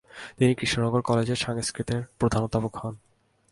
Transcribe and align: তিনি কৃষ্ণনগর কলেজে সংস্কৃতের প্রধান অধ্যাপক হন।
তিনি 0.37 0.53
কৃষ্ণনগর 0.55 1.01
কলেজে 1.01 1.35
সংস্কৃতের 1.35 2.01
প্রধান 2.19 2.41
অধ্যাপক 2.43 2.73
হন। 2.75 2.95